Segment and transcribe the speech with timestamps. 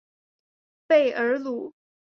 [0.87, 1.75] 贝尔卢。